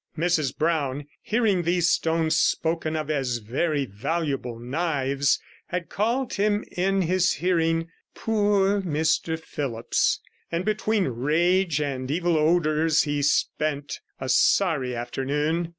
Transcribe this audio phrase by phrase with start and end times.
[0.17, 7.03] Mrs Brown hearing these stones spoken of as very valuable knives, had called him in
[7.03, 10.19] his hearing 'poor Mr Phillipps,'
[10.51, 15.69] and between rage and evil odours he spent a sorry afternoon.